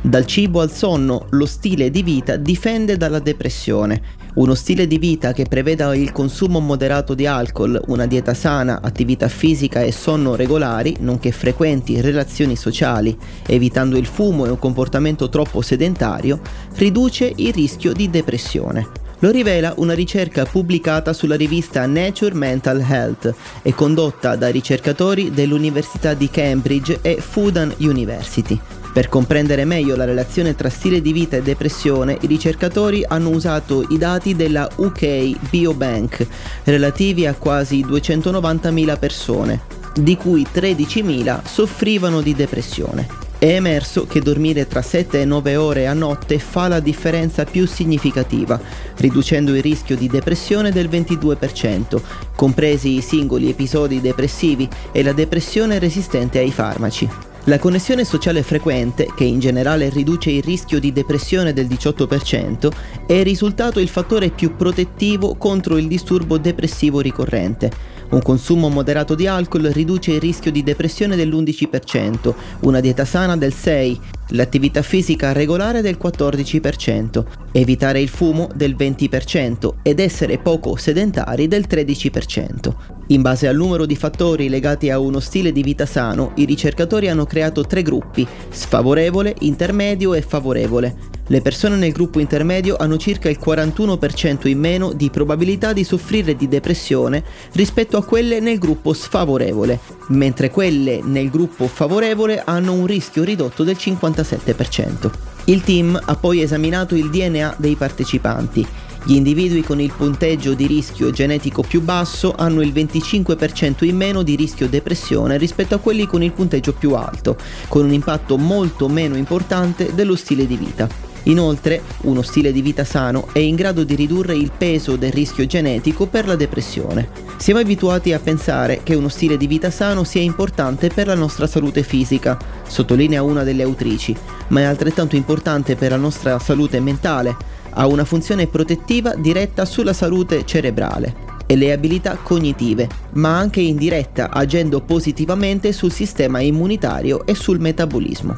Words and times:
Dal 0.00 0.26
cibo 0.26 0.60
al 0.60 0.70
sonno, 0.70 1.26
lo 1.30 1.44
stile 1.44 1.90
di 1.90 2.04
vita 2.04 2.36
difende 2.36 2.96
dalla 2.96 3.18
depressione. 3.18 4.00
Uno 4.34 4.54
stile 4.54 4.86
di 4.86 4.96
vita 4.96 5.32
che 5.32 5.46
preveda 5.46 5.92
il 5.96 6.12
consumo 6.12 6.60
moderato 6.60 7.14
di 7.14 7.26
alcol, 7.26 7.82
una 7.88 8.06
dieta 8.06 8.32
sana, 8.32 8.80
attività 8.80 9.26
fisica 9.26 9.82
e 9.82 9.90
sonno 9.90 10.36
regolari, 10.36 10.98
nonché 11.00 11.32
frequenti 11.32 12.00
relazioni 12.00 12.54
sociali, 12.54 13.16
evitando 13.46 13.96
il 13.96 14.06
fumo 14.06 14.46
e 14.46 14.50
un 14.50 14.58
comportamento 14.60 15.28
troppo 15.28 15.62
sedentario, 15.62 16.40
riduce 16.76 17.32
il 17.34 17.52
rischio 17.52 17.92
di 17.92 18.08
depressione. 18.08 18.86
Lo 19.18 19.32
rivela 19.32 19.74
una 19.78 19.94
ricerca 19.94 20.44
pubblicata 20.44 21.12
sulla 21.12 21.34
rivista 21.34 21.84
Nature 21.86 22.36
Mental 22.36 22.80
Health 22.80 23.34
e 23.62 23.74
condotta 23.74 24.36
da 24.36 24.48
ricercatori 24.48 25.32
dell'Università 25.32 26.14
di 26.14 26.30
Cambridge 26.30 27.00
e 27.02 27.16
Fudan 27.20 27.74
University. 27.78 28.60
Per 28.98 29.08
comprendere 29.08 29.64
meglio 29.64 29.94
la 29.94 30.04
relazione 30.04 30.56
tra 30.56 30.68
stile 30.68 31.00
di 31.00 31.12
vita 31.12 31.36
e 31.36 31.42
depressione, 31.42 32.18
i 32.20 32.26
ricercatori 32.26 33.04
hanno 33.06 33.28
usato 33.28 33.86
i 33.90 33.96
dati 33.96 34.34
della 34.34 34.68
UK 34.74 35.50
Biobank 35.50 36.26
relativi 36.64 37.24
a 37.24 37.34
quasi 37.34 37.84
290.000 37.84 38.98
persone, 38.98 39.60
di 39.94 40.16
cui 40.16 40.44
13.000 40.52 41.42
soffrivano 41.44 42.20
di 42.20 42.34
depressione. 42.34 43.06
È 43.38 43.46
emerso 43.46 44.04
che 44.04 44.18
dormire 44.18 44.66
tra 44.66 44.82
7 44.82 45.20
e 45.20 45.24
9 45.24 45.54
ore 45.54 45.86
a 45.86 45.92
notte 45.92 46.40
fa 46.40 46.66
la 46.66 46.80
differenza 46.80 47.44
più 47.44 47.68
significativa, 47.68 48.60
riducendo 48.96 49.54
il 49.54 49.62
rischio 49.62 49.94
di 49.94 50.08
depressione 50.08 50.72
del 50.72 50.88
22%, 50.88 52.00
compresi 52.34 52.96
i 52.96 53.00
singoli 53.00 53.48
episodi 53.48 54.00
depressivi 54.00 54.68
e 54.90 55.04
la 55.04 55.12
depressione 55.12 55.78
resistente 55.78 56.40
ai 56.40 56.50
farmaci. 56.50 57.08
La 57.48 57.58
connessione 57.58 58.04
sociale 58.04 58.42
frequente, 58.42 59.10
che 59.16 59.24
in 59.24 59.40
generale 59.40 59.88
riduce 59.88 60.30
il 60.30 60.42
rischio 60.42 60.78
di 60.78 60.92
depressione 60.92 61.54
del 61.54 61.64
18%, 61.64 62.70
è 63.06 63.22
risultato 63.22 63.80
il 63.80 63.88
fattore 63.88 64.28
più 64.28 64.54
protettivo 64.54 65.34
contro 65.34 65.78
il 65.78 65.88
disturbo 65.88 66.36
depressivo 66.36 67.00
ricorrente 67.00 67.96
un 68.10 68.22
consumo 68.22 68.68
moderato 68.68 69.14
di 69.14 69.26
alcol 69.26 69.64
riduce 69.64 70.12
il 70.12 70.20
rischio 70.20 70.50
di 70.50 70.62
depressione 70.62 71.16
dell'11%, 71.16 72.34
una 72.60 72.80
dieta 72.80 73.04
sana 73.04 73.36
del 73.36 73.52
6%, 73.54 73.98
l'attività 74.32 74.82
fisica 74.82 75.32
regolare 75.32 75.80
del 75.80 75.98
14%, 76.00 77.24
evitare 77.52 78.00
il 78.00 78.08
fumo 78.08 78.48
del 78.54 78.76
20% 78.76 79.74
ed 79.82 80.00
essere 80.00 80.38
poco 80.38 80.76
sedentari 80.76 81.48
del 81.48 81.66
13%. 81.68 82.74
In 83.08 83.22
base 83.22 83.48
al 83.48 83.56
numero 83.56 83.86
di 83.86 83.96
fattori 83.96 84.48
legati 84.48 84.90
a 84.90 84.98
uno 84.98 85.20
stile 85.20 85.50
di 85.52 85.62
vita 85.62 85.86
sano, 85.86 86.32
i 86.34 86.44
ricercatori 86.44 87.08
hanno 87.08 87.24
creato 87.24 87.64
tre 87.64 87.82
gruppi, 87.82 88.26
sfavorevole, 88.50 89.34
intermedio 89.40 90.12
e 90.12 90.20
favorevole. 90.20 91.16
Le 91.30 91.42
persone 91.42 91.76
nel 91.76 91.92
gruppo 91.92 92.20
intermedio 92.20 92.76
hanno 92.78 92.96
circa 92.96 93.28
il 93.28 93.38
41% 93.38 94.48
in 94.48 94.58
meno 94.58 94.94
di 94.94 95.10
probabilità 95.10 95.74
di 95.74 95.84
soffrire 95.84 96.34
di 96.34 96.48
depressione 96.48 97.22
rispetto 97.52 97.98
a 97.98 98.04
quelle 98.04 98.40
nel 98.40 98.58
gruppo 98.58 98.94
sfavorevole, 98.94 99.78
mentre 100.08 100.50
quelle 100.50 101.02
nel 101.02 101.28
gruppo 101.28 101.66
favorevole 101.66 102.42
hanno 102.42 102.72
un 102.72 102.86
rischio 102.86 103.24
ridotto 103.24 103.62
del 103.62 103.76
57%. 103.78 105.10
Il 105.44 105.62
team 105.62 106.00
ha 106.02 106.16
poi 106.16 106.40
esaminato 106.40 106.94
il 106.94 107.10
DNA 107.10 107.56
dei 107.58 107.74
partecipanti. 107.74 108.66
Gli 109.04 109.14
individui 109.14 109.62
con 109.62 109.82
il 109.82 109.92
punteggio 109.94 110.54
di 110.54 110.66
rischio 110.66 111.10
genetico 111.10 111.62
più 111.62 111.82
basso 111.82 112.34
hanno 112.36 112.62
il 112.62 112.72
25% 112.72 113.84
in 113.84 113.96
meno 113.96 114.22
di 114.22 114.34
rischio 114.34 114.66
depressione 114.66 115.36
rispetto 115.36 115.74
a 115.74 115.78
quelli 115.78 116.06
con 116.06 116.22
il 116.22 116.32
punteggio 116.32 116.72
più 116.72 116.94
alto, 116.94 117.36
con 117.68 117.84
un 117.84 117.92
impatto 117.92 118.38
molto 118.38 118.88
meno 118.88 119.14
importante 119.14 119.94
dello 119.94 120.16
stile 120.16 120.46
di 120.46 120.56
vita. 120.56 121.07
Inoltre, 121.24 121.82
uno 122.02 122.22
stile 122.22 122.52
di 122.52 122.62
vita 122.62 122.84
sano 122.84 123.28
è 123.32 123.38
in 123.38 123.54
grado 123.54 123.84
di 123.84 123.94
ridurre 123.94 124.34
il 124.34 124.50
peso 124.56 124.96
del 124.96 125.12
rischio 125.12 125.46
genetico 125.46 126.06
per 126.06 126.26
la 126.26 126.36
depressione. 126.36 127.08
Siamo 127.36 127.60
abituati 127.60 128.12
a 128.12 128.18
pensare 128.18 128.80
che 128.82 128.94
uno 128.94 129.08
stile 129.08 129.36
di 129.36 129.46
vita 129.46 129.70
sano 129.70 130.04
sia 130.04 130.22
importante 130.22 130.88
per 130.88 131.06
la 131.06 131.14
nostra 131.14 131.46
salute 131.46 131.82
fisica, 131.82 132.38
sottolinea 132.66 133.22
una 133.22 133.42
delle 133.42 133.62
autrici, 133.62 134.16
ma 134.48 134.60
è 134.60 134.64
altrettanto 134.64 135.16
importante 135.16 135.76
per 135.76 135.90
la 135.90 135.96
nostra 135.96 136.38
salute 136.38 136.80
mentale. 136.80 137.36
Ha 137.70 137.86
una 137.86 138.04
funzione 138.04 138.46
protettiva 138.46 139.14
diretta 139.14 139.64
sulla 139.64 139.92
salute 139.92 140.44
cerebrale 140.44 141.26
e 141.46 141.56
le 141.56 141.72
abilità 141.72 142.16
cognitive, 142.16 142.88
ma 143.12 143.38
anche 143.38 143.60
indiretta 143.60 144.30
agendo 144.30 144.80
positivamente 144.80 145.72
sul 145.72 145.92
sistema 145.92 146.40
immunitario 146.40 147.24
e 147.24 147.34
sul 147.34 147.58
metabolismo. 147.58 148.36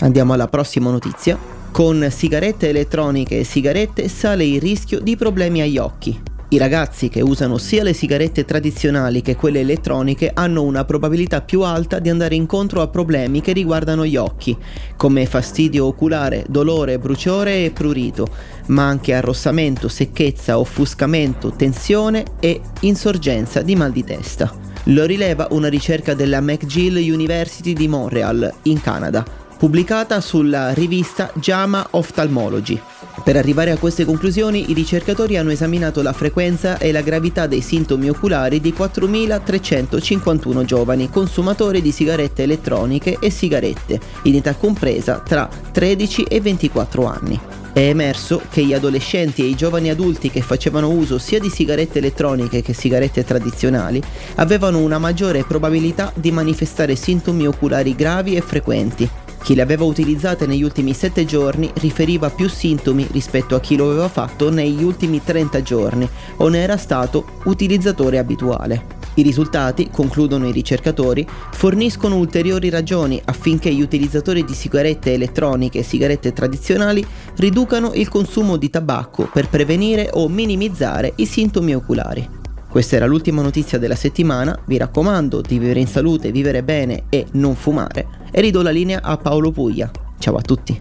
Andiamo 0.00 0.32
alla 0.32 0.48
prossima 0.48 0.90
notizia. 0.90 1.61
Con 1.72 2.06
sigarette 2.10 2.68
elettroniche 2.68 3.38
e 3.38 3.44
sigarette 3.44 4.06
sale 4.08 4.44
il 4.44 4.60
rischio 4.60 5.00
di 5.00 5.16
problemi 5.16 5.62
agli 5.62 5.78
occhi. 5.78 6.20
I 6.50 6.58
ragazzi 6.58 7.08
che 7.08 7.22
usano 7.22 7.56
sia 7.56 7.82
le 7.82 7.94
sigarette 7.94 8.44
tradizionali 8.44 9.22
che 9.22 9.36
quelle 9.36 9.60
elettroniche 9.60 10.30
hanno 10.34 10.64
una 10.64 10.84
probabilità 10.84 11.40
più 11.40 11.62
alta 11.62 11.98
di 11.98 12.10
andare 12.10 12.34
incontro 12.34 12.82
a 12.82 12.88
problemi 12.88 13.40
che 13.40 13.54
riguardano 13.54 14.04
gli 14.04 14.16
occhi, 14.16 14.54
come 14.98 15.24
fastidio 15.24 15.86
oculare, 15.86 16.44
dolore, 16.46 16.98
bruciore 16.98 17.64
e 17.64 17.70
prurito, 17.70 18.26
ma 18.66 18.86
anche 18.86 19.14
arrossamento, 19.14 19.88
secchezza, 19.88 20.58
offuscamento, 20.58 21.54
tensione 21.56 22.24
e 22.38 22.60
insorgenza 22.80 23.62
di 23.62 23.76
mal 23.76 23.92
di 23.92 24.04
testa. 24.04 24.54
Lo 24.86 25.06
rileva 25.06 25.48
una 25.52 25.68
ricerca 25.68 26.12
della 26.12 26.42
McGill 26.42 26.96
University 26.96 27.72
di 27.72 27.88
Montreal, 27.88 28.52
in 28.64 28.78
Canada 28.82 29.40
pubblicata 29.62 30.20
sulla 30.20 30.72
rivista 30.72 31.30
JAMA 31.34 31.86
Ophthalmology. 31.90 32.82
Per 33.22 33.36
arrivare 33.36 33.70
a 33.70 33.76
queste 33.76 34.04
conclusioni 34.04 34.72
i 34.72 34.74
ricercatori 34.74 35.36
hanno 35.36 35.52
esaminato 35.52 36.02
la 36.02 36.12
frequenza 36.12 36.78
e 36.78 36.90
la 36.90 37.00
gravità 37.00 37.46
dei 37.46 37.60
sintomi 37.60 38.08
oculari 38.08 38.60
di 38.60 38.74
4.351 38.76 40.64
giovani 40.64 41.08
consumatori 41.08 41.80
di 41.80 41.92
sigarette 41.92 42.42
elettroniche 42.42 43.18
e 43.20 43.30
sigarette, 43.30 44.00
in 44.22 44.34
età 44.34 44.56
compresa 44.56 45.20
tra 45.20 45.48
13 45.70 46.24
e 46.24 46.40
24 46.40 47.06
anni. 47.06 47.40
È 47.72 47.80
emerso 47.80 48.42
che 48.50 48.64
gli 48.64 48.74
adolescenti 48.74 49.42
e 49.42 49.46
i 49.46 49.54
giovani 49.54 49.88
adulti 49.90 50.28
che 50.28 50.42
facevano 50.42 50.90
uso 50.90 51.18
sia 51.18 51.38
di 51.38 51.48
sigarette 51.48 51.98
elettroniche 51.98 52.60
che 52.60 52.74
sigarette 52.74 53.24
tradizionali 53.24 54.02
avevano 54.34 54.80
una 54.80 54.98
maggiore 54.98 55.44
probabilità 55.44 56.12
di 56.14 56.32
manifestare 56.32 56.96
sintomi 56.96 57.46
oculari 57.46 57.94
gravi 57.94 58.34
e 58.34 58.42
frequenti, 58.42 59.08
chi 59.42 59.54
le 59.54 59.62
aveva 59.62 59.84
utilizzate 59.84 60.46
negli 60.46 60.62
ultimi 60.62 60.94
7 60.94 61.24
giorni 61.24 61.70
riferiva 61.74 62.30
più 62.30 62.48
sintomi 62.48 63.06
rispetto 63.10 63.54
a 63.54 63.60
chi 63.60 63.76
lo 63.76 63.90
aveva 63.90 64.08
fatto 64.08 64.50
negli 64.50 64.82
ultimi 64.82 65.22
30 65.22 65.62
giorni 65.62 66.08
o 66.36 66.48
ne 66.48 66.58
era 66.60 66.76
stato 66.76 67.24
utilizzatore 67.44 68.18
abituale. 68.18 69.00
I 69.14 69.22
risultati, 69.22 69.90
concludono 69.90 70.48
i 70.48 70.52
ricercatori, 70.52 71.26
forniscono 71.50 72.16
ulteriori 72.16 72.70
ragioni 72.70 73.20
affinché 73.22 73.70
gli 73.70 73.82
utilizzatori 73.82 74.44
di 74.44 74.54
sigarette 74.54 75.12
elettroniche 75.12 75.80
e 75.80 75.82
sigarette 75.82 76.32
tradizionali 76.32 77.04
riducano 77.36 77.92
il 77.94 78.08
consumo 78.08 78.56
di 78.56 78.70
tabacco 78.70 79.28
per 79.30 79.48
prevenire 79.48 80.08
o 80.12 80.28
minimizzare 80.28 81.12
i 81.16 81.26
sintomi 81.26 81.74
oculari. 81.74 82.40
Questa 82.72 82.96
era 82.96 83.04
l'ultima 83.04 83.42
notizia 83.42 83.76
della 83.78 83.94
settimana, 83.94 84.58
vi 84.64 84.78
raccomando 84.78 85.42
di 85.42 85.58
vivere 85.58 85.78
in 85.78 85.86
salute, 85.86 86.32
vivere 86.32 86.62
bene 86.62 87.04
e 87.10 87.26
non 87.32 87.54
fumare 87.54 88.06
e 88.30 88.40
ridò 88.40 88.62
la 88.62 88.70
linea 88.70 89.02
a 89.02 89.18
Paolo 89.18 89.50
Puglia. 89.50 89.90
Ciao 90.18 90.36
a 90.36 90.40
tutti. 90.40 90.80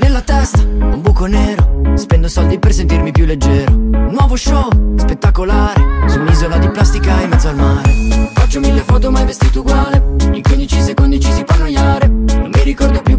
Nella 0.00 0.20
testa 0.20 0.62
un 0.62 1.00
buco 1.02 1.26
nero, 1.26 1.96
spendo 1.96 2.28
soldi 2.28 2.60
per 2.60 2.72
sentirmi 2.72 3.10
più 3.10 3.24
leggero. 3.24 3.74
Nuovo 3.74 4.36
show 4.36 4.70
spettacolare 4.96 6.08
su 6.08 6.20
un'isola 6.20 6.56
di 6.58 6.68
plastica 6.70 7.20
in 7.20 7.30
mezzo 7.30 7.48
al 7.48 7.56
mare. 7.56 7.90
Faccio 8.32 8.60
mille 8.60 8.82
foto 8.82 9.10
mai 9.10 9.24
vestito 9.24 9.58
uguale, 9.58 10.00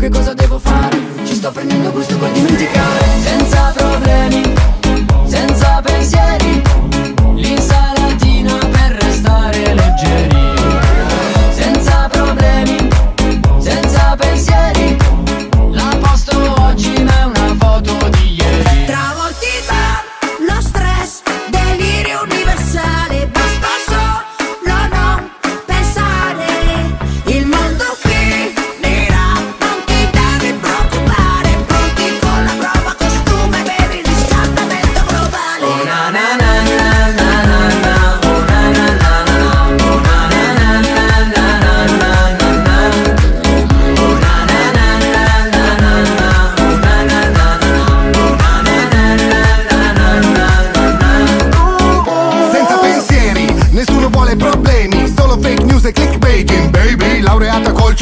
che 0.01 0.09
cosa 0.09 0.33
devo 0.33 0.57
fare, 0.57 0.97
ci 1.25 1.35
sto 1.35 1.51
prendendo 1.51 1.91
gusto 1.91 2.10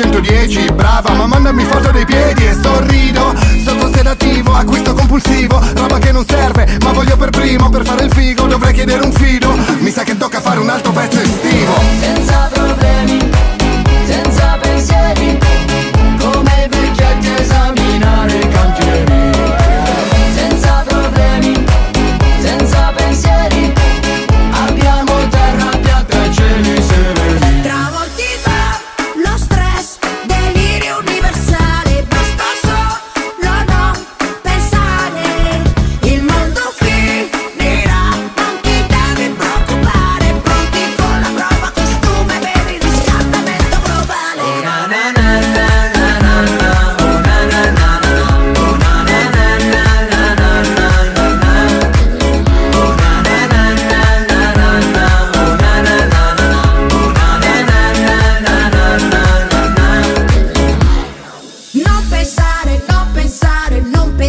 110, 0.01 0.71
brava, 0.75 1.11
ma 1.11 1.25
mandami 1.25 1.65
foto 1.65 1.91
dei 1.91 2.05
piedi 2.05 2.45
e 2.45 2.53
sorrido. 2.53 3.35
Sotto 3.65 3.93
sedativo, 3.93 4.53
acquisto 4.53 4.93
compulsivo, 4.93 5.61
roba 5.75 5.97
che 5.97 6.13
non 6.13 6.25
serve, 6.25 6.77
ma 6.85 6.93
voglio 6.93 7.17
per 7.17 7.31
primo, 7.31 7.69
per 7.69 7.83
fare 7.83 8.05
il 8.05 8.13
figo 8.13 8.47
dovrei 8.47 8.73
chiedere 8.73 9.03
un 9.03 9.11
fido. 9.11 9.53
Mi 9.79 9.91
sa 9.91 10.03
che 10.03 10.15
tocca 10.15 10.39
fare 10.39 10.59
un 10.59 10.69
altro 10.69 10.93
pezzo 10.93 11.19
estivo. 11.19 11.73
Senza 11.99 12.58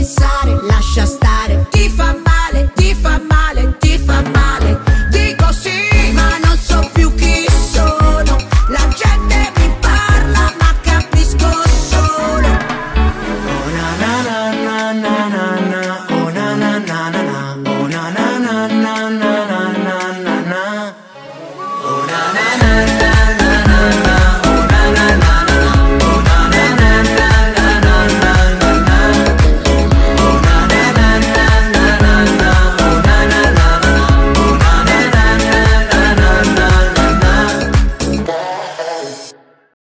pensare, 0.00 0.58
lascia 0.62 1.04
stare 1.04 1.19